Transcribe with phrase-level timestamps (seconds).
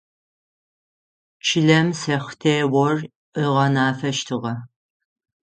[1.45, 2.97] Чылэм сэхтеор
[3.43, 4.53] ыгъэнафэщтыгъэ.